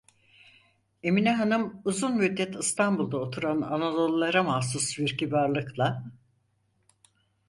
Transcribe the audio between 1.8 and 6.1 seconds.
uzun müddet İstanbul’da oturan Anadolululara mahsus bir kibarlıkla: